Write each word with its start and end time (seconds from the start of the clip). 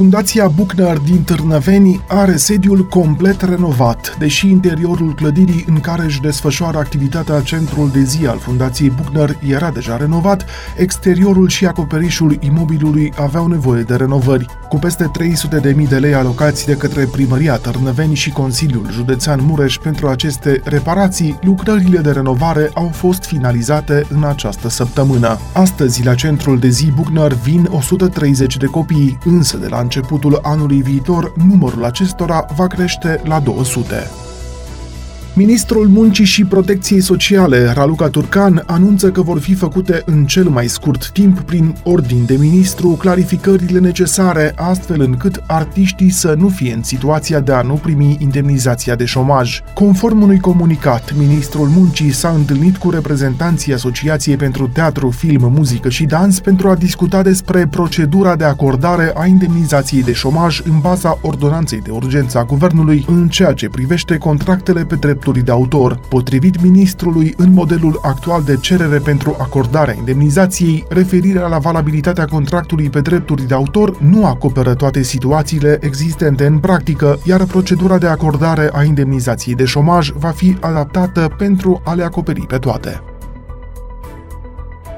Fundația 0.00 0.48
Buchner 0.48 0.98
din 0.98 1.22
Târnăveni 1.22 2.00
are 2.08 2.36
sediul 2.36 2.86
complet 2.86 3.40
renovat, 3.40 4.16
deși 4.18 4.48
interiorul 4.48 5.14
clădirii 5.14 5.64
în 5.68 5.80
care 5.80 6.04
își 6.04 6.20
desfășoară 6.20 6.78
activitatea 6.78 7.40
centrul 7.40 7.90
de 7.90 8.02
zi 8.02 8.26
al 8.26 8.38
Fundației 8.38 8.90
Buchner 8.90 9.36
era 9.48 9.70
deja 9.70 9.96
renovat, 9.96 10.44
exteriorul 10.76 11.48
și 11.48 11.66
acoperișul 11.66 12.38
imobilului 12.40 13.12
aveau 13.16 13.46
nevoie 13.46 13.82
de 13.82 13.94
renovări. 13.94 14.46
Cu 14.68 14.76
peste 14.76 15.10
300.000 15.82 15.88
de 15.88 15.98
lei 15.98 16.14
alocați 16.14 16.66
de 16.66 16.76
către 16.76 17.04
Primăria 17.04 17.56
Târnăveni 17.56 18.14
și 18.14 18.30
Consiliul 18.30 18.86
Județean 18.90 19.40
Mureș 19.42 19.78
pentru 19.78 20.08
aceste 20.08 20.60
reparații, 20.64 21.38
lucrările 21.42 21.98
de 21.98 22.10
renovare 22.10 22.70
au 22.74 22.90
fost 22.94 23.24
finalizate 23.24 24.06
în 24.08 24.24
această 24.24 24.68
săptămână. 24.68 25.38
Astăzi, 25.52 26.04
la 26.04 26.14
centrul 26.14 26.58
de 26.58 26.68
zi 26.68 26.92
Buchner 26.94 27.32
vin 27.32 27.68
130 27.70 28.56
de 28.56 28.66
copii, 28.66 29.18
însă 29.24 29.56
de 29.56 29.66
la 29.66 29.78
începutul 29.94 30.38
anului 30.42 30.82
viitor, 30.82 31.32
numărul 31.36 31.84
acestora 31.84 32.46
va 32.56 32.66
crește 32.66 33.20
la 33.24 33.40
200. 33.40 34.29
Ministrul 35.40 35.88
Muncii 35.88 36.24
și 36.24 36.44
Protecției 36.44 37.00
Sociale, 37.00 37.72
Raluca 37.72 38.08
Turcan, 38.08 38.62
anunță 38.66 39.10
că 39.10 39.22
vor 39.22 39.40
fi 39.40 39.54
făcute 39.54 40.02
în 40.06 40.24
cel 40.24 40.48
mai 40.48 40.66
scurt 40.66 41.10
timp, 41.10 41.40
prin 41.40 41.76
ordin 41.82 42.24
de 42.26 42.36
ministru, 42.36 42.88
clarificările 42.88 43.78
necesare, 43.78 44.52
astfel 44.56 45.00
încât 45.00 45.42
artiștii 45.46 46.10
să 46.10 46.34
nu 46.38 46.48
fie 46.48 46.72
în 46.72 46.82
situația 46.82 47.40
de 47.40 47.52
a 47.52 47.62
nu 47.62 47.74
primi 47.74 48.16
indemnizația 48.18 48.94
de 48.94 49.04
șomaj. 49.04 49.60
Conform 49.74 50.22
unui 50.22 50.40
comunicat, 50.40 51.14
ministrul 51.18 51.68
Muncii 51.68 52.10
s-a 52.10 52.28
întâlnit 52.28 52.76
cu 52.76 52.90
reprezentanții 52.90 53.72
Asociației 53.72 54.36
pentru 54.36 54.68
Teatru, 54.68 55.10
Film, 55.10 55.52
Muzică 55.54 55.88
și 55.88 56.04
Dans 56.04 56.40
pentru 56.40 56.68
a 56.68 56.74
discuta 56.74 57.22
despre 57.22 57.66
procedura 57.66 58.36
de 58.36 58.44
acordare 58.44 59.12
a 59.14 59.26
indemnizației 59.26 60.02
de 60.02 60.12
șomaj 60.12 60.60
în 60.64 60.78
baza 60.80 61.18
ordonanței 61.22 61.80
de 61.80 61.90
urgență 61.90 62.38
a 62.38 62.44
Guvernului 62.44 63.04
în 63.08 63.28
ceea 63.28 63.52
ce 63.52 63.68
privește 63.68 64.18
contractele 64.18 64.84
pe 64.84 64.94
dreptul 64.94 65.28
drepturi 65.30 65.44
de 65.44 65.50
autor. 65.50 66.00
Potrivit 66.08 66.62
ministrului, 66.62 67.34
în 67.36 67.52
modelul 67.52 67.98
actual 68.02 68.42
de 68.42 68.56
cerere 68.56 68.98
pentru 68.98 69.36
acordarea 69.38 69.94
indemnizației, 69.94 70.84
referirea 70.88 71.46
la 71.46 71.58
valabilitatea 71.58 72.24
contractului 72.24 72.90
pe 72.90 73.00
drepturi 73.00 73.46
de 73.46 73.54
autor 73.54 74.00
nu 74.00 74.26
acoperă 74.26 74.74
toate 74.74 75.02
situațiile 75.02 75.78
existente 75.80 76.46
în 76.46 76.58
practică, 76.58 77.18
iar 77.24 77.44
procedura 77.44 77.98
de 77.98 78.06
acordare 78.06 78.70
a 78.72 78.82
indemnizației 78.82 79.54
de 79.54 79.64
șomaj 79.64 80.10
va 80.10 80.30
fi 80.30 80.56
adaptată 80.60 81.34
pentru 81.38 81.80
a 81.84 81.92
le 81.94 82.02
acoperi 82.02 82.46
pe 82.46 82.56
toate. 82.56 83.09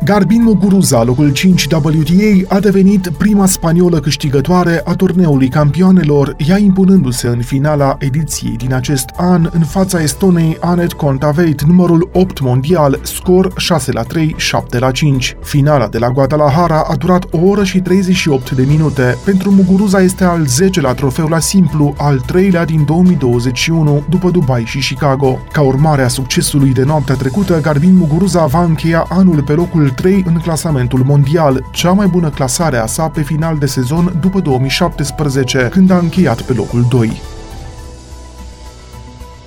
Garbin 0.05 0.43
Muguruza, 0.43 1.03
locul 1.03 1.33
5 1.33 1.67
WTA, 1.73 2.55
a 2.55 2.61
devenit 2.61 3.09
prima 3.09 3.47
spaniolă 3.47 4.01
câștigătoare 4.01 4.81
a 4.85 4.95
turneului 4.95 5.49
campioanelor, 5.49 6.37
ea 6.47 6.59
impunându-se 6.59 7.29
în 7.29 7.41
finala 7.41 7.97
ediției 7.99 8.57
din 8.57 8.75
acest 8.75 9.05
an 9.17 9.49
în 9.53 9.61
fața 9.61 10.01
Estonei 10.03 10.57
Anet 10.61 10.93
Kontaveit, 10.93 11.63
numărul 11.63 12.09
8 12.13 12.41
mondial, 12.41 13.01
scor 13.03 13.53
6 13.57 13.93
la 13.93 14.03
3, 14.03 14.35
7 14.37 14.79
la 14.79 14.91
5. 14.91 15.37
Finala 15.43 15.89
de 15.89 15.99
la 15.99 16.11
Guadalajara 16.11 16.85
a 16.89 16.95
durat 16.95 17.25
o 17.31 17.39
oră 17.39 17.65
și 17.65 17.81
38 17.81 18.51
de 18.51 18.65
minute. 18.69 19.17
Pentru 19.25 19.51
Muguruza 19.51 20.01
este 20.01 20.25
al 20.25 20.47
10 20.47 20.81
la 20.81 20.95
trofeu 20.95 21.27
la 21.27 21.39
simplu, 21.39 21.95
al 21.97 22.25
3-lea 22.33 22.65
din 22.65 22.85
2021, 22.85 24.03
după 24.09 24.31
Dubai 24.31 24.65
și 24.65 24.79
Chicago. 24.79 25.39
Ca 25.53 25.61
urmare 25.61 26.03
a 26.03 26.09
succesului 26.09 26.73
de 26.73 26.85
noaptea 26.85 27.15
trecută, 27.15 27.61
Garbin 27.61 27.97
Muguruza 27.97 28.47
va 28.47 28.63
încheia 28.63 29.07
anul 29.09 29.43
pe 29.43 29.53
locul 29.53 29.91
3 29.93 30.23
în 30.27 30.39
clasamentul 30.39 31.03
mondial, 31.05 31.65
cea 31.71 31.93
mai 31.93 32.07
bună 32.07 32.31
clasare 32.31 32.77
a 32.77 32.87
sa 32.87 33.09
pe 33.09 33.23
final 33.23 33.59
de 33.59 33.67
sezon 33.67 34.17
după 34.21 34.41
2017, 34.41 35.69
când 35.71 35.91
a 35.91 35.99
încheiat 35.99 36.41
pe 36.41 36.53
locul 36.53 36.87
2. 36.89 37.23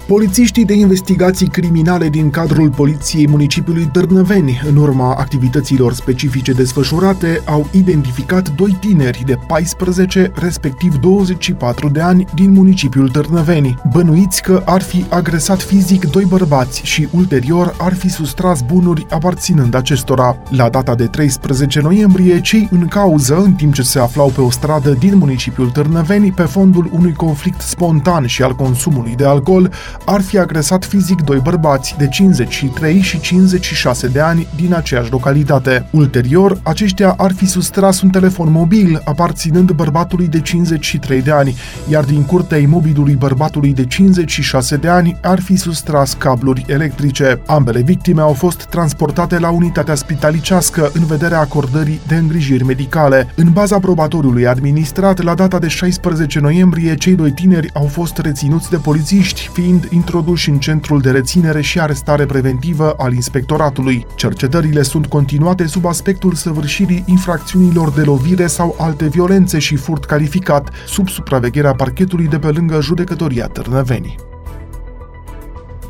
Polițiștii 0.07 0.65
de 0.65 0.73
investigații 0.73 1.47
criminale 1.47 2.09
din 2.09 2.29
cadrul 2.29 2.69
Poliției 2.69 3.27
Municipiului 3.27 3.89
Târnăveni, 3.91 4.61
în 4.69 4.75
urma 4.75 5.13
activităților 5.13 5.93
specifice 5.93 6.51
desfășurate, 6.51 7.41
au 7.45 7.67
identificat 7.71 8.49
doi 8.49 8.77
tineri 8.79 9.23
de 9.25 9.35
14, 9.47 10.31
respectiv 10.35 10.95
24 10.95 11.89
de 11.89 12.01
ani 12.01 12.25
din 12.35 12.51
municipiul 12.51 13.09
Târnăveni, 13.09 13.75
bănuiți 13.93 14.41
că 14.41 14.61
ar 14.65 14.81
fi 14.81 15.05
agresat 15.09 15.61
fizic 15.61 16.05
doi 16.11 16.25
bărbați 16.25 16.81
și 16.83 17.07
ulterior 17.11 17.75
ar 17.77 17.93
fi 17.93 18.09
sustras 18.09 18.61
bunuri 18.61 19.05
aparținând 19.09 19.75
acestora. 19.75 20.37
La 20.49 20.69
data 20.69 20.95
de 20.95 21.05
13 21.05 21.81
noiembrie, 21.81 22.41
cei 22.41 22.67
în 22.71 22.87
cauză, 22.87 23.37
în 23.37 23.53
timp 23.53 23.73
ce 23.73 23.81
se 23.81 23.99
aflau 23.99 24.29
pe 24.29 24.41
o 24.41 24.49
stradă 24.49 24.89
din 24.89 25.17
municipiul 25.17 25.69
Târnăveni, 25.69 26.31
pe 26.31 26.43
fondul 26.43 26.89
unui 26.91 27.13
conflict 27.13 27.61
spontan 27.61 28.25
și 28.25 28.43
al 28.43 28.55
consumului 28.55 29.15
de 29.15 29.25
alcool, 29.25 29.71
ar 30.05 30.21
fi 30.21 30.37
agresat 30.37 30.85
fizic 30.85 31.21
doi 31.21 31.39
bărbați 31.39 31.95
de 31.97 32.07
53 32.07 32.99
și 33.01 33.19
56 33.19 34.07
de 34.07 34.19
ani 34.19 34.47
din 34.55 34.73
aceeași 34.73 35.11
localitate. 35.11 35.87
Ulterior, 35.91 36.59
aceștia 36.63 37.13
ar 37.17 37.31
fi 37.31 37.45
sustras 37.45 38.01
un 38.01 38.09
telefon 38.09 38.51
mobil 38.51 39.01
aparținând 39.03 39.71
bărbatului 39.71 40.27
de 40.27 40.41
53 40.41 41.21
de 41.21 41.31
ani, 41.31 41.55
iar 41.87 42.03
din 42.03 42.23
curtea 42.23 42.57
imobilului 42.57 43.15
bărbatului 43.15 43.73
de 43.73 43.85
56 43.85 44.75
de 44.75 44.87
ani 44.87 45.17
ar 45.21 45.39
fi 45.39 45.55
sustras 45.55 46.13
cabluri 46.13 46.65
electrice. 46.67 47.41
Ambele 47.45 47.81
victime 47.81 48.21
au 48.21 48.33
fost 48.33 48.63
transportate 48.63 49.39
la 49.39 49.49
unitatea 49.49 49.95
spitalicească 49.95 50.91
în 50.93 51.05
vederea 51.05 51.39
acordării 51.39 52.01
de 52.07 52.15
îngrijiri 52.15 52.63
medicale. 52.63 53.27
În 53.35 53.51
baza 53.51 53.79
probatoriului 53.79 54.47
administrat, 54.47 55.23
la 55.23 55.33
data 55.33 55.59
de 55.59 55.67
16 55.67 56.39
noiembrie, 56.39 56.95
cei 56.95 57.15
doi 57.15 57.31
tineri 57.31 57.69
au 57.73 57.85
fost 57.85 58.17
reținuți 58.17 58.69
de 58.69 58.77
polițiști, 58.77 59.49
fiind 59.53 59.84
introduși 59.89 60.49
în 60.49 60.59
centrul 60.59 61.01
de 61.01 61.11
reținere 61.11 61.61
și 61.61 61.79
arestare 61.79 62.25
preventivă 62.25 62.93
al 62.97 63.13
inspectoratului. 63.13 64.05
Cercetările 64.15 64.81
sunt 64.81 65.05
continuate 65.05 65.65
sub 65.65 65.85
aspectul 65.85 66.33
săvârșirii 66.33 67.03
infracțiunilor 67.05 67.91
de 67.91 68.01
lovire 68.01 68.47
sau 68.47 68.75
alte 68.79 69.07
violențe 69.07 69.59
și 69.59 69.75
furt 69.75 70.05
calificat, 70.05 70.69
sub 70.87 71.09
supravegherea 71.09 71.73
parchetului 71.73 72.27
de 72.27 72.39
pe 72.39 72.47
lângă 72.47 72.81
judecătoria 72.81 73.47
Târnăvenii. 73.47 74.34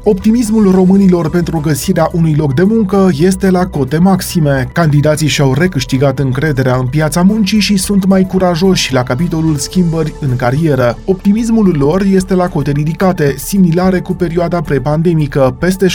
Optimismul 0.07 0.71
românilor 0.71 1.29
pentru 1.29 1.59
găsirea 1.59 2.09
unui 2.11 2.35
loc 2.37 2.53
de 2.53 2.63
muncă 2.63 3.09
este 3.19 3.49
la 3.49 3.65
cote 3.65 3.97
maxime. 3.97 4.69
Candidații 4.73 5.27
și-au 5.27 5.53
recâștigat 5.53 6.19
încrederea 6.19 6.75
în 6.75 6.87
piața 6.87 7.21
muncii 7.21 7.59
și 7.59 7.77
sunt 7.77 8.05
mai 8.05 8.25
curajoși 8.25 8.93
la 8.93 9.03
capitolul 9.03 9.55
schimbări 9.55 10.13
în 10.19 10.35
carieră. 10.35 10.97
Optimismul 11.05 11.75
lor 11.77 12.01
este 12.01 12.33
la 12.33 12.47
cote 12.47 12.71
ridicate, 12.71 13.35
similare 13.37 13.99
cu 13.99 14.13
perioada 14.13 14.61
prepandemică. 14.61 15.55
Peste 15.59 15.87
74% 15.87 15.89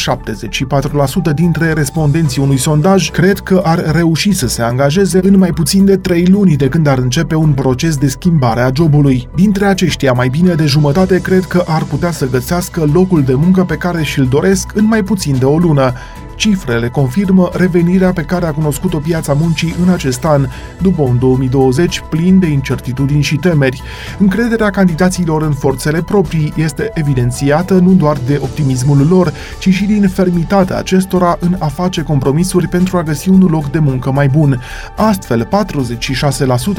dintre 1.34 1.72
respondenții 1.72 2.43
unui 2.43 2.59
sondaj 2.59 3.10
cred 3.10 3.38
că 3.38 3.60
ar 3.65 3.93
reuși 3.93 4.32
să 4.32 4.49
se 4.49 4.62
angajeze 4.62 5.20
în 5.22 5.38
mai 5.38 5.50
puțin 5.50 5.84
de 5.84 5.97
3 5.97 6.26
luni 6.26 6.56
de 6.56 6.69
când 6.69 6.87
ar 6.87 6.99
începe 6.99 7.34
un 7.34 7.53
proces 7.53 7.97
de 7.97 8.09
schimbare 8.09 8.60
a 8.60 8.70
jobului. 8.75 9.28
Dintre 9.34 9.65
aceștia, 9.65 10.12
mai 10.12 10.28
bine 10.28 10.54
de 10.54 10.66
jumătate 10.66 11.20
cred 11.20 11.44
că 11.44 11.62
ar 11.66 11.82
putea 11.82 12.10
să 12.10 12.28
găsească 12.31 12.88
locul 12.93 13.22
de 13.22 13.34
muncă 13.34 13.65
pe 13.65 13.75
care 13.75 13.99
și-l 14.03 14.27
doresc 14.27 14.71
în 14.75 14.84
mai 14.84 15.03
puțin 15.03 15.38
de 15.38 15.44
o 15.44 15.59
lună, 15.59 15.93
Cifrele 16.40 16.88
confirmă 16.88 17.50
revenirea 17.52 18.12
pe 18.12 18.22
care 18.22 18.46
a 18.46 18.52
cunoscut-o 18.52 18.98
piața 18.98 19.32
muncii 19.32 19.74
în 19.82 19.88
acest 19.88 20.24
an, 20.24 20.46
după 20.82 21.02
un 21.02 21.18
2020 21.18 22.02
plin 22.10 22.38
de 22.38 22.46
incertitudini 22.46 23.22
și 23.22 23.36
temeri. 23.36 23.82
Încrederea 24.18 24.70
candidaților 24.70 25.42
în 25.42 25.52
forțele 25.52 26.02
proprii 26.02 26.52
este 26.56 26.90
evidențiată 26.94 27.74
nu 27.74 27.92
doar 27.92 28.16
de 28.26 28.38
optimismul 28.42 29.06
lor, 29.08 29.32
ci 29.58 29.68
și 29.68 29.84
din 29.84 30.08
fermitatea 30.08 30.76
acestora 30.76 31.36
în 31.40 31.56
a 31.58 31.66
face 31.66 32.02
compromisuri 32.02 32.68
pentru 32.68 32.96
a 32.96 33.02
găsi 33.02 33.28
un 33.28 33.46
loc 33.50 33.70
de 33.70 33.78
muncă 33.78 34.12
mai 34.12 34.28
bun. 34.28 34.60
Astfel, 34.96 35.48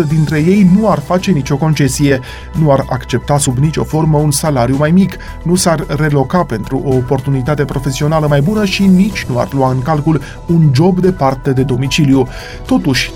46% 0.06 0.08
dintre 0.08 0.38
ei 0.38 0.70
nu 0.76 0.90
ar 0.90 1.00
face 1.00 1.32
nicio 1.32 1.58
concesie, 1.58 2.20
nu 2.60 2.72
ar 2.72 2.86
accepta 2.90 3.38
sub 3.38 3.58
nicio 3.58 3.84
formă 3.84 4.18
un 4.18 4.32
salariu 4.32 4.76
mai 4.76 4.92
mic, 4.92 5.16
nu 5.44 5.56
s-ar 5.56 5.86
reloca 5.88 6.44
pentru 6.44 6.82
o 6.86 6.96
oportunitate 6.96 7.66
profesională 7.66 8.28
mai 8.28 8.42
bună 8.42 8.66
și 8.66 8.88
nici 8.88 9.26
nu 9.26 9.40
ar 9.40 9.50
lua 9.54 9.72
în 9.72 9.82
calcul 9.82 10.22
un 10.46 10.70
job 10.74 11.00
de 11.00 11.12
parte 11.12 11.52
de 11.52 11.64
domiciliu. 11.64 12.28
Totuși, 12.66 13.12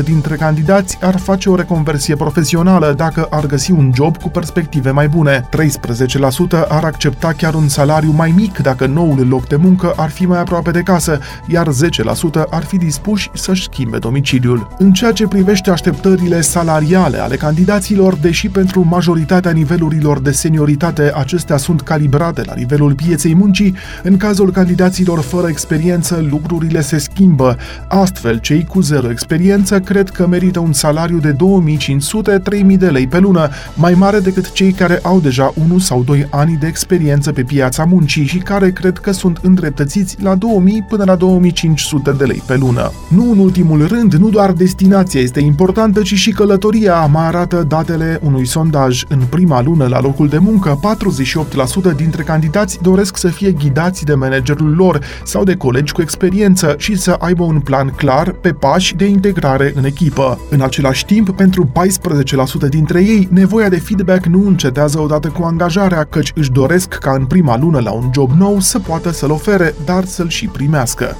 31% 0.00 0.04
dintre 0.04 0.36
candidați 0.36 0.98
ar 1.00 1.18
face 1.18 1.50
o 1.50 1.56
reconversie 1.56 2.16
profesională 2.16 2.94
dacă 2.96 3.26
ar 3.30 3.46
găsi 3.46 3.70
un 3.70 3.90
job 3.94 4.16
cu 4.16 4.28
perspective 4.28 4.90
mai 4.90 5.08
bune. 5.08 5.48
13% 5.48 6.68
ar 6.68 6.84
accepta 6.84 7.32
chiar 7.36 7.54
un 7.54 7.68
salariu 7.68 8.10
mai 8.10 8.32
mic 8.36 8.58
dacă 8.58 8.86
noul 8.86 9.26
loc 9.28 9.48
de 9.48 9.56
muncă 9.56 9.92
ar 9.96 10.10
fi 10.10 10.26
mai 10.26 10.38
aproape 10.38 10.70
de 10.70 10.80
casă, 10.80 11.18
iar 11.46 11.68
10% 11.68 11.70
ar 12.50 12.64
fi 12.64 12.76
dispuși 12.76 13.30
să-și 13.34 13.62
schimbe 13.62 13.98
domiciliul. 13.98 14.68
În 14.78 14.92
ceea 14.92 15.12
ce 15.12 15.26
privește 15.26 15.70
așteptările 15.70 16.40
salariale 16.40 17.18
ale 17.18 17.36
candidaților, 17.36 18.14
deși 18.14 18.48
pentru 18.48 18.86
majoritatea 18.88 19.50
nivelurilor 19.50 20.20
de 20.20 20.30
senioritate 20.30 21.12
acestea 21.14 21.56
sunt 21.56 21.80
calibrate 21.80 22.42
la 22.46 22.54
nivelul 22.54 22.94
pieței 22.94 23.34
muncii, 23.34 23.76
în 24.02 24.16
cazul 24.16 24.52
candidaților 24.52 25.20
fără 25.22 25.48
experiență 25.48 26.26
lucrurile 26.30 26.80
se 26.80 26.98
schimbă. 26.98 27.56
Astfel, 27.88 28.38
cei 28.38 28.64
cu 28.64 28.80
zero 28.80 29.10
experiență 29.10 29.80
cred 29.80 30.10
că 30.10 30.26
merită 30.26 30.58
un 30.58 30.72
salariu 30.72 31.18
de 31.18 31.32
2500-3000 31.32 32.78
de 32.78 32.88
lei 32.88 33.06
pe 33.06 33.18
lună, 33.18 33.48
mai 33.74 33.94
mare 33.94 34.18
decât 34.18 34.52
cei 34.52 34.72
care 34.72 34.98
au 35.02 35.20
deja 35.20 35.52
1 35.68 35.78
sau 35.78 36.02
2 36.02 36.26
ani 36.30 36.56
de 36.60 36.66
experiență 36.66 37.32
pe 37.32 37.42
piața 37.42 37.84
muncii 37.84 38.26
și 38.26 38.38
care 38.38 38.70
cred 38.70 38.98
că 38.98 39.12
sunt 39.12 39.38
îndreptățiți 39.42 40.16
la 40.22 40.34
2000 40.34 40.84
până 40.88 41.04
la 41.04 41.14
2500 41.14 42.10
de 42.10 42.24
lei 42.24 42.42
pe 42.46 42.56
lună. 42.56 42.92
Nu 43.08 43.30
în 43.30 43.38
ultimul 43.38 43.86
rând, 43.86 44.14
nu 44.14 44.28
doar 44.28 44.52
destinația 44.52 45.20
este 45.20 45.40
importantă, 45.40 46.00
ci 46.00 46.14
și 46.14 46.30
călătoria, 46.30 47.06
mai 47.06 47.26
arată 47.26 47.64
datele 47.68 48.20
unui 48.22 48.46
sondaj. 48.46 49.02
În 49.08 49.20
prima 49.30 49.62
lună 49.62 49.86
la 49.86 50.00
locul 50.00 50.28
de 50.28 50.38
muncă, 50.38 50.80
48% 51.92 51.96
dintre 51.96 52.22
candidați 52.22 52.78
doresc 52.82 53.16
să 53.16 53.28
fie 53.28 53.50
ghidați 53.52 54.04
de 54.04 54.14
managerul 54.14 54.74
lor 54.74 55.01
sau 55.24 55.44
de 55.44 55.56
colegi 55.56 55.92
cu 55.92 56.02
experiență 56.02 56.74
și 56.78 56.96
să 56.96 57.16
aibă 57.18 57.42
un 57.42 57.60
plan 57.60 57.88
clar 57.88 58.32
pe 58.32 58.52
pași 58.52 58.94
de 58.94 59.04
integrare 59.04 59.72
în 59.76 59.84
echipă. 59.84 60.40
În 60.50 60.60
același 60.60 61.04
timp, 61.04 61.30
pentru 61.30 61.70
14% 62.66 62.68
dintre 62.68 63.00
ei, 63.02 63.28
nevoia 63.30 63.68
de 63.68 63.78
feedback 63.78 64.26
nu 64.26 64.46
încetează 64.46 65.00
odată 65.00 65.28
cu 65.28 65.42
angajarea, 65.42 66.04
căci 66.04 66.32
își 66.34 66.50
doresc 66.50 66.88
ca 66.88 67.12
în 67.12 67.24
prima 67.24 67.58
lună 67.58 67.80
la 67.80 67.90
un 67.90 68.10
job 68.14 68.30
nou 68.30 68.60
să 68.60 68.78
poată 68.78 69.10
să-l 69.10 69.30
ofere, 69.30 69.74
dar 69.84 70.04
să-l 70.04 70.28
și 70.28 70.46
primească. 70.46 71.16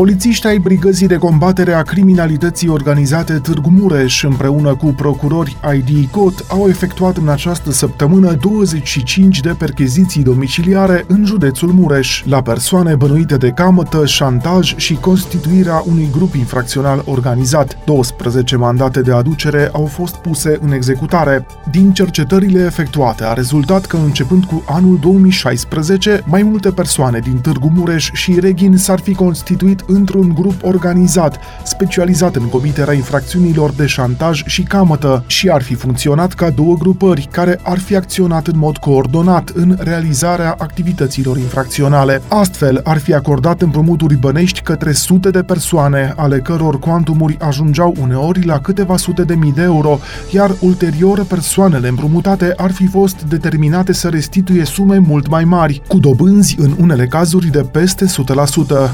Polițiști 0.00 0.46
ai 0.46 0.58
Brigăzii 0.58 1.06
de 1.06 1.16
Combatere 1.16 1.72
a 1.72 1.82
Criminalității 1.82 2.68
Organizate 2.68 3.32
Târgu 3.32 3.70
Mureș, 3.70 4.22
împreună 4.22 4.74
cu 4.74 4.86
procurori 4.86 5.56
ID 5.74 6.10
COT, 6.10 6.44
au 6.48 6.68
efectuat 6.68 7.16
în 7.16 7.28
această 7.28 7.70
săptămână 7.70 8.32
25 8.32 9.40
de 9.40 9.54
percheziții 9.58 10.22
domiciliare 10.22 11.04
în 11.08 11.24
județul 11.24 11.68
Mureș, 11.68 12.22
la 12.26 12.42
persoane 12.42 12.94
bănuite 12.94 13.36
de 13.36 13.50
camătă, 13.50 14.06
șantaj 14.06 14.74
și 14.76 14.94
constituirea 14.94 15.82
unui 15.86 16.08
grup 16.12 16.34
infracțional 16.34 17.02
organizat. 17.06 17.78
12 17.84 18.56
mandate 18.56 19.00
de 19.00 19.12
aducere 19.12 19.68
au 19.72 19.84
fost 19.84 20.14
puse 20.16 20.58
în 20.62 20.72
executare. 20.72 21.46
Din 21.70 21.92
cercetările 21.92 22.64
efectuate 22.64 23.24
a 23.24 23.32
rezultat 23.32 23.86
că 23.86 23.96
începând 23.96 24.44
cu 24.44 24.62
anul 24.66 24.98
2016, 24.98 26.22
mai 26.26 26.42
multe 26.42 26.70
persoane 26.70 27.18
din 27.18 27.38
Târgu 27.38 27.72
Mureș 27.74 28.10
și 28.12 28.40
Reghin 28.40 28.76
s-ar 28.76 29.00
fi 29.00 29.14
constituit 29.14 29.84
într-un 29.92 30.34
grup 30.34 30.64
organizat, 30.64 31.38
specializat 31.64 32.36
în 32.36 32.48
comiterea 32.48 32.94
infracțiunilor 32.94 33.70
de 33.70 33.86
șantaj 33.86 34.42
și 34.46 34.62
camătă 34.62 35.24
și 35.26 35.48
ar 35.48 35.62
fi 35.62 35.74
funcționat 35.74 36.32
ca 36.32 36.50
două 36.50 36.74
grupări 36.74 37.28
care 37.30 37.60
ar 37.62 37.78
fi 37.78 37.96
acționat 37.96 38.46
în 38.46 38.58
mod 38.58 38.76
coordonat 38.76 39.48
în 39.54 39.76
realizarea 39.78 40.54
activităților 40.58 41.36
infracționale. 41.36 42.22
Astfel, 42.28 42.80
ar 42.84 42.98
fi 42.98 43.14
acordat 43.14 43.62
împrumuturi 43.62 44.16
bănești 44.16 44.60
către 44.60 44.92
sute 44.92 45.30
de 45.30 45.42
persoane, 45.42 46.14
ale 46.16 46.38
căror 46.38 46.78
cuantumuri 46.78 47.36
ajungeau 47.40 47.94
uneori 48.00 48.44
la 48.44 48.58
câteva 48.58 48.96
sute 48.96 49.22
de 49.22 49.34
mii 49.34 49.52
de 49.52 49.62
euro, 49.62 49.98
iar 50.30 50.50
ulterior 50.60 51.24
persoanele 51.24 51.88
împrumutate 51.88 52.52
ar 52.56 52.70
fi 52.70 52.86
fost 52.86 53.22
determinate 53.22 53.92
să 53.92 54.08
restituie 54.08 54.64
sume 54.64 54.98
mult 54.98 55.28
mai 55.28 55.44
mari, 55.44 55.82
cu 55.88 55.98
dobânzi 55.98 56.56
în 56.58 56.74
unele 56.80 57.06
cazuri 57.06 57.46
de 57.46 57.60
peste 57.72 58.04
100%. 58.04 58.08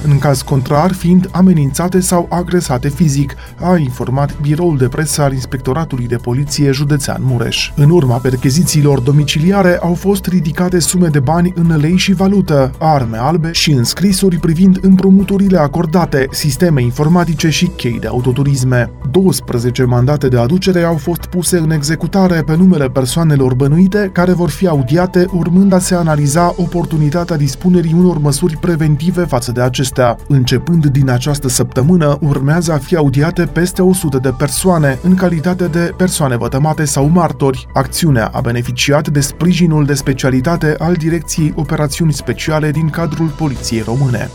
În 0.08 0.18
caz 0.18 0.42
contrar, 0.42 0.75
rar 0.76 0.92
fiind 0.92 1.28
amenințate 1.32 2.00
sau 2.00 2.26
agresate 2.30 2.88
fizic, 2.88 3.34
a 3.60 3.76
informat 3.76 4.40
biroul 4.40 4.76
de 4.76 4.88
presă 4.88 5.22
al 5.22 5.32
Inspectoratului 5.32 6.06
de 6.06 6.16
Poliție 6.16 6.70
Județean 6.70 7.20
Mureș. 7.24 7.70
În 7.76 7.90
urma 7.90 8.16
perchezițiilor 8.16 9.00
domiciliare 9.00 9.78
au 9.82 9.94
fost 9.94 10.26
ridicate 10.26 10.78
sume 10.78 11.08
de 11.08 11.20
bani 11.20 11.52
în 11.54 11.76
lei 11.80 11.96
și 11.96 12.12
valută, 12.12 12.70
arme 12.78 13.16
albe 13.16 13.52
și 13.52 13.70
înscrisuri 13.70 14.36
privind 14.36 14.78
împrumuturile 14.82 15.58
acordate, 15.58 16.26
sisteme 16.30 16.82
informatice 16.82 17.48
și 17.48 17.66
chei 17.66 17.98
de 18.00 18.06
autoturisme. 18.06 18.90
12 19.10 19.84
mandate 19.84 20.28
de 20.28 20.38
aducere 20.38 20.82
au 20.82 20.96
fost 20.96 21.24
puse 21.24 21.58
în 21.58 21.70
executare 21.70 22.42
pe 22.42 22.56
numele 22.56 22.88
persoanelor 22.88 23.54
bănuite, 23.54 24.10
care 24.12 24.32
vor 24.32 24.50
fi 24.50 24.66
audiate 24.66 25.26
urmând 25.32 25.72
a 25.72 25.78
se 25.78 25.94
analiza 25.94 26.54
oportunitatea 26.56 27.36
dispunerii 27.36 27.94
unor 27.98 28.18
măsuri 28.18 28.56
preventive 28.56 29.24
față 29.24 29.52
de 29.52 29.60
acestea. 29.60 30.16
Încep 30.28 30.65
Începând 30.68 30.92
din 30.96 31.10
această 31.10 31.48
săptămână, 31.48 32.18
urmează 32.20 32.72
a 32.72 32.78
fi 32.78 32.96
audiate 32.96 33.44
peste 33.44 33.82
100 33.82 34.18
de 34.18 34.34
persoane 34.38 34.98
în 35.02 35.14
calitate 35.14 35.66
de 35.66 35.92
persoane 35.96 36.36
vătămate 36.36 36.84
sau 36.84 37.08
martori. 37.08 37.66
Acțiunea 37.72 38.26
a 38.26 38.40
beneficiat 38.40 39.08
de 39.08 39.20
sprijinul 39.20 39.84
de 39.84 39.94
specialitate 39.94 40.74
al 40.78 40.94
Direcției 40.94 41.52
Operațiuni 41.56 42.12
Speciale 42.12 42.70
din 42.70 42.90
cadrul 42.90 43.28
Poliției 43.28 43.80
Române. 43.80 44.30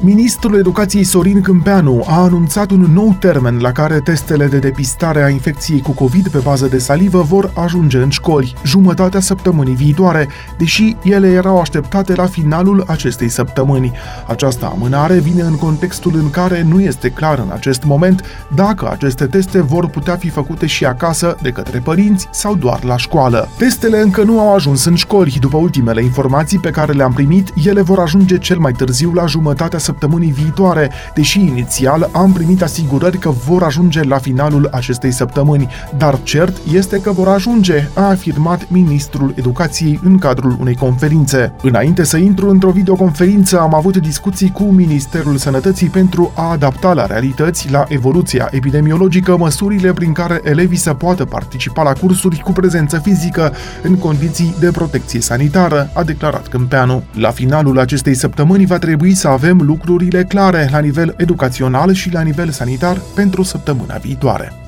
Ministrul 0.00 0.58
Educației 0.58 1.04
Sorin 1.04 1.40
Câmpeanu 1.40 2.04
a 2.06 2.22
anunțat 2.22 2.70
un 2.70 2.80
nou 2.80 3.16
termen 3.20 3.58
la 3.60 3.72
care 3.72 4.00
testele 4.00 4.46
de 4.46 4.58
depistare 4.58 5.22
a 5.22 5.28
infecției 5.28 5.80
cu 5.80 5.90
COVID 5.90 6.28
pe 6.28 6.38
bază 6.38 6.66
de 6.66 6.78
salivă 6.78 7.22
vor 7.22 7.50
ajunge 7.54 7.98
în 7.98 8.10
școli, 8.10 8.54
jumătatea 8.64 9.20
săptămânii 9.20 9.74
viitoare, 9.74 10.28
deși 10.58 10.96
ele 11.02 11.28
erau 11.28 11.60
așteptate 11.60 12.14
la 12.14 12.26
finalul 12.26 12.84
acestei 12.86 13.28
săptămâni. 13.28 13.92
Această 14.26 14.66
amânare 14.66 15.18
vine 15.18 15.42
în 15.42 15.56
contextul 15.56 16.12
în 16.14 16.30
care 16.30 16.62
nu 16.62 16.80
este 16.80 17.08
clar 17.08 17.38
în 17.38 17.50
acest 17.52 17.84
moment 17.84 18.22
dacă 18.54 18.90
aceste 18.90 19.26
teste 19.26 19.60
vor 19.60 19.88
putea 19.88 20.16
fi 20.16 20.28
făcute 20.28 20.66
și 20.66 20.84
acasă 20.84 21.36
de 21.42 21.50
către 21.50 21.78
părinți 21.78 22.28
sau 22.30 22.54
doar 22.54 22.84
la 22.84 22.96
școală. 22.96 23.48
Testele 23.58 24.00
încă 24.00 24.22
nu 24.22 24.40
au 24.40 24.54
ajuns 24.54 24.84
în 24.84 24.94
școli. 24.94 25.36
După 25.40 25.56
ultimele 25.56 26.02
informații 26.02 26.58
pe 26.58 26.70
care 26.70 26.92
le-am 26.92 27.12
primit, 27.12 27.52
ele 27.64 27.82
vor 27.82 27.98
ajunge 27.98 28.38
cel 28.38 28.58
mai 28.58 28.72
târziu 28.72 29.12
la 29.12 29.26
jumătatea 29.26 29.78
săptămânii 29.86 30.30
viitoare, 30.30 30.90
deși 31.14 31.40
inițial 31.40 32.10
am 32.12 32.32
primit 32.32 32.62
asigurări 32.62 33.18
că 33.18 33.30
vor 33.30 33.62
ajunge 33.62 34.02
la 34.02 34.18
finalul 34.18 34.68
acestei 34.72 35.12
săptămâni, 35.12 35.68
dar 35.98 36.18
cert 36.22 36.56
este 36.72 37.00
că 37.00 37.10
vor 37.12 37.28
ajunge, 37.28 37.88
a 37.94 38.02
afirmat 38.02 38.70
ministrul 38.70 39.34
educației 39.36 40.00
în 40.04 40.18
cadrul 40.18 40.56
unei 40.60 40.74
conferințe. 40.74 41.52
Înainte 41.62 42.04
să 42.04 42.16
intru 42.16 42.50
într-o 42.50 42.70
videoconferință, 42.70 43.60
am 43.60 43.74
avut 43.74 43.96
discuții 43.96 44.50
cu 44.50 44.62
Ministerul 44.62 45.36
Sănătății 45.36 45.88
pentru 45.88 46.32
a 46.34 46.50
adapta 46.50 46.92
la 46.92 47.06
realități, 47.06 47.70
la 47.70 47.84
evoluția 47.88 48.48
epidemiologică, 48.50 49.36
măsurile 49.36 49.92
prin 49.92 50.12
care 50.12 50.40
elevii 50.44 50.76
să 50.76 50.94
poată 50.94 51.24
participa 51.24 51.82
la 51.82 51.92
cursuri 51.92 52.40
cu 52.40 52.52
prezență 52.52 52.98
fizică 52.98 53.52
în 53.82 53.96
condiții 53.96 54.54
de 54.60 54.70
protecție 54.70 55.20
sanitară, 55.20 55.90
a 55.94 56.02
declarat 56.02 56.48
Câmpeanu. 56.48 57.02
La 57.12 57.30
finalul 57.30 57.78
acestei 57.78 58.14
săptămâni 58.14 58.66
va 58.66 58.78
trebui 58.78 59.14
să 59.14 59.28
avem 59.28 59.62
lucrurile 59.76 60.24
clare 60.24 60.68
la 60.70 60.78
nivel 60.78 61.14
educațional 61.16 61.92
și 61.92 62.12
la 62.12 62.20
nivel 62.20 62.50
sanitar 62.50 63.00
pentru 63.14 63.42
săptămâna 63.42 63.96
viitoare. 63.96 64.65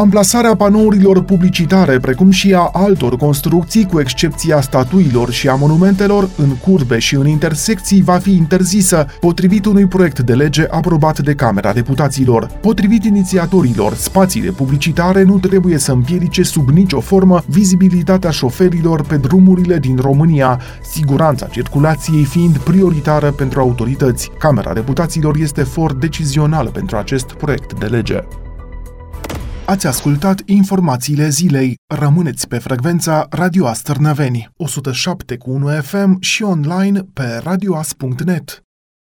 Amplasarea 0.00 0.56
panourilor 0.56 1.22
publicitare, 1.22 1.98
precum 1.98 2.30
și 2.30 2.54
a 2.54 2.70
altor 2.72 3.16
construcții, 3.16 3.86
cu 3.86 4.00
excepția 4.00 4.60
statuilor 4.60 5.30
și 5.30 5.48
a 5.48 5.54
monumentelor, 5.54 6.28
în 6.36 6.56
curbe 6.56 6.98
și 6.98 7.14
în 7.14 7.26
intersecții, 7.26 8.02
va 8.02 8.18
fi 8.18 8.36
interzisă, 8.36 9.06
potrivit 9.20 9.64
unui 9.64 9.86
proiect 9.86 10.18
de 10.18 10.34
lege 10.34 10.66
aprobat 10.70 11.18
de 11.18 11.34
Camera 11.34 11.72
Deputaților. 11.72 12.46
Potrivit 12.60 13.04
inițiatorilor, 13.04 13.94
spațiile 13.94 14.50
publicitare 14.50 15.22
nu 15.22 15.38
trebuie 15.38 15.78
să 15.78 15.92
împiedice 15.92 16.42
sub 16.42 16.68
nicio 16.68 17.00
formă 17.00 17.42
vizibilitatea 17.46 18.30
șoferilor 18.30 19.02
pe 19.02 19.16
drumurile 19.16 19.78
din 19.78 19.96
România, 19.96 20.60
siguranța 20.82 21.46
circulației 21.46 22.24
fiind 22.24 22.58
prioritară 22.58 23.30
pentru 23.30 23.60
autorități. 23.60 24.30
Camera 24.38 24.72
Deputaților 24.72 25.36
este 25.36 25.62
for 25.62 25.94
decizional 25.94 26.68
pentru 26.68 26.96
acest 26.96 27.32
proiect 27.32 27.78
de 27.78 27.86
lege. 27.86 28.24
Ați 29.70 29.86
ascultat 29.86 30.42
informațiile 30.44 31.28
zilei. 31.28 31.74
Rămâneți 31.86 32.48
pe 32.48 32.58
frecvența 32.58 33.26
Radio 33.30 33.66
Astărnăveni, 33.66 34.48
107 34.56 35.36
cu 35.36 35.50
1 35.50 35.68
FM 35.68 36.20
și 36.20 36.42
online 36.42 37.00
pe 37.12 37.40
radioas.net. 37.42 38.64